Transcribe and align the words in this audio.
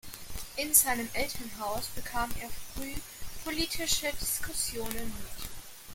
In 0.57 0.73
seinem 0.73 1.07
Elternhaus 1.13 1.85
bekam 1.95 2.31
er 2.41 2.49
früh 2.73 2.95
politische 3.43 4.11
Diskussionen 4.19 4.97
mit. 5.13 5.49